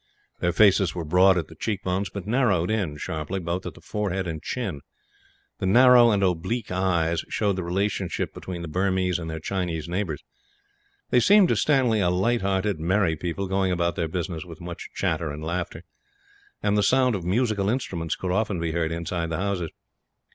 [0.39, 4.25] Their faces were broad at the cheekbones, but narrowed in sharply, both at the forehead
[4.27, 4.81] and chin.
[5.59, 10.23] The narrow and oblique eyes showed the relationship between the Burmese and their Chinese neighbours.
[11.11, 14.89] They seemed to Stanley a light hearted, merry people, going about their business with much
[14.95, 15.83] chatter and laughter;
[16.63, 19.69] and the sound of musical instruments could often be heard, inside the houses.